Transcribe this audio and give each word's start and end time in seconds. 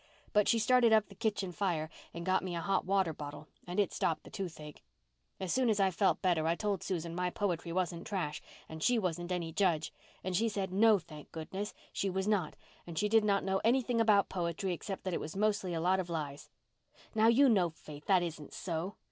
But 0.33 0.47
she 0.47 0.57
started 0.57 0.91
up 0.91 1.09
the 1.09 1.13
kitchen 1.13 1.51
fire 1.51 1.87
and 2.11 2.25
got 2.25 2.43
me 2.43 2.55
a 2.55 2.59
hot 2.59 2.85
water 2.87 3.13
bottle 3.13 3.47
and 3.67 3.79
it 3.79 3.93
stopped 3.93 4.23
the 4.23 4.31
toothache. 4.31 4.81
As 5.39 5.53
soon 5.53 5.69
as 5.69 5.79
I 5.79 5.91
felt 5.91 6.23
better 6.23 6.47
I 6.47 6.55
told 6.55 6.81
Susan 6.81 7.13
my 7.13 7.29
poetry 7.29 7.71
wasn't 7.71 8.07
trash 8.07 8.41
and 8.67 8.81
she 8.81 8.97
wasn't 8.97 9.31
any 9.31 9.53
judge. 9.53 9.93
And 10.23 10.35
she 10.35 10.49
said 10.49 10.73
no, 10.73 10.97
thank 10.97 11.31
goodness 11.31 11.75
she 11.93 12.09
was 12.09 12.27
not 12.27 12.55
and 12.87 12.97
she 12.97 13.09
did 13.09 13.23
not 13.23 13.43
know 13.43 13.61
anything 13.63 14.01
about 14.01 14.27
poetry 14.27 14.73
except 14.73 15.03
that 15.03 15.13
it 15.13 15.19
was 15.21 15.35
mostly 15.35 15.71
a 15.75 15.79
lot 15.79 15.99
of 15.99 16.09
lies. 16.09 16.49
Now 17.13 17.27
you 17.27 17.47
know, 17.47 17.69
Faith, 17.69 18.05
that 18.07 18.23
isn't 18.23 18.53
so. 18.53 18.95